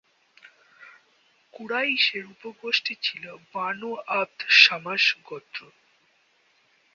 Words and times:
কুরাইশের 1.53 2.23
উপ-গোষ্ঠী 2.25 2.93
ছিলো 3.03 3.31
বানু 3.53 3.91
আব্দ-শামস 4.19 5.05
গোত্র। 5.25 5.59